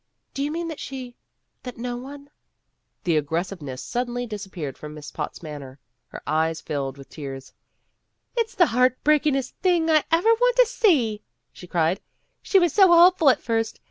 [0.33, 1.15] "Do you mean that she
[1.61, 5.77] that no one" A TELEPHONE PARTY 29 The aggressiveness suddenly disappeared from Miss Potts' manner.
[6.07, 7.53] Her eyes filled with tears.
[8.35, 11.21] ''It 's the heart breakingest thing I ever want to see,"
[11.53, 12.01] she cried.
[12.41, 13.77] "She was so hopeful at first.